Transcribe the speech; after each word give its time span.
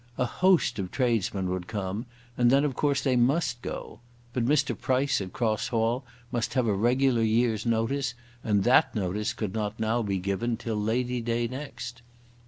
A 0.17 0.25
host 0.25 0.79
of 0.79 0.89
tradesmen 0.89 1.47
would 1.51 1.67
come, 1.67 2.07
and 2.35 2.49
then 2.49 2.65
of 2.65 2.73
course 2.73 3.01
they 3.03 3.15
must 3.15 3.61
go. 3.61 3.99
But 4.33 4.47
Mr. 4.47 4.75
Price 4.75 5.21
at 5.21 5.31
Cross 5.31 5.67
Hall 5.67 6.03
must 6.31 6.55
have 6.55 6.65
a 6.65 6.73
regular 6.73 7.21
year's 7.21 7.67
notice, 7.67 8.15
and 8.43 8.63
that 8.63 8.95
notice 8.95 9.31
could 9.31 9.53
not 9.53 9.79
now 9.79 10.01
be 10.01 10.17
given 10.17 10.57
till 10.57 10.75
Lady 10.77 11.21
day 11.21 11.47
next. 11.47 12.01